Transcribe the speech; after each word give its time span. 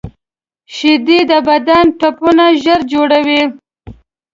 شیدې 0.75 1.19
د 1.29 1.33
بدن 1.47 1.85
ټپونه 1.99 2.45
ژر 2.63 2.79
جوړوي 2.93 3.41